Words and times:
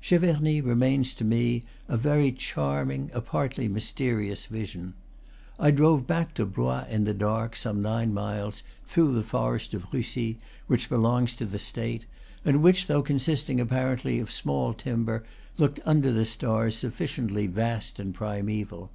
Cheverny 0.00 0.60
remains 0.60 1.12
to 1.14 1.24
me 1.24 1.64
a 1.88 1.96
very 1.96 2.30
charming, 2.30 3.10
a 3.12 3.20
partly 3.20 3.66
mysterious 3.66 4.46
vision. 4.46 4.94
I 5.58 5.72
drove 5.72 6.06
back 6.06 6.32
to 6.34 6.46
Blois 6.46 6.84
in 6.88 7.02
the 7.06 7.12
dark, 7.12 7.56
some 7.56 7.82
nine 7.82 8.14
miles, 8.14 8.62
through 8.86 9.12
the 9.14 9.24
forest 9.24 9.74
of 9.74 9.92
Russy, 9.92 10.38
which 10.68 10.88
belongs 10.88 11.34
to 11.34 11.44
the 11.44 11.58
State, 11.58 12.06
and 12.44 12.62
which, 12.62 12.86
though 12.86 13.02
con 13.02 13.18
sisting 13.18 13.60
apparently 13.60 14.20
of 14.20 14.30
small 14.30 14.74
timber, 14.74 15.24
looked 15.58 15.80
under 15.84 16.12
the 16.12 16.24
stars 16.24 16.76
sufficiently 16.76 17.48
vast 17.48 17.98
and 17.98 18.14
primeval. 18.14 18.90